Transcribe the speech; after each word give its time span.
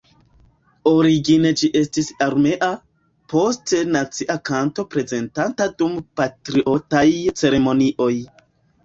Origine 0.91 1.49
ĝi 1.59 1.67
estis 1.81 2.07
armea, 2.27 2.69
poste 3.33 3.81
nacia 3.97 4.37
kanto 4.51 4.85
prezentata 4.95 5.69
dum 5.83 5.93
patriotaj 6.23 7.05
ceremonioj. 7.43 8.09